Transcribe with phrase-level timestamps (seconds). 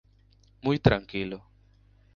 [0.63, 1.45] Muy tranquilo.